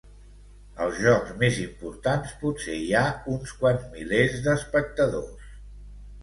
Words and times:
Als 0.85 1.01
jocs 1.01 1.33
més 1.43 1.59
importants 1.63 2.33
potser 2.45 2.79
hi 2.85 2.87
ha 3.01 3.03
uns 3.35 3.53
quants 3.61 3.87
milers 3.93 4.41
d'espectadors. 4.49 5.55